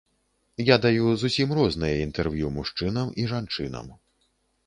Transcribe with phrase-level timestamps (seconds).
[0.69, 3.93] Я даю зусім розныя інтэрв'ю мужчынам і жанчынам.